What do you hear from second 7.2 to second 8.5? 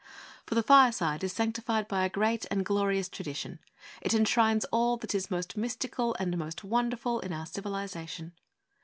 our civilization.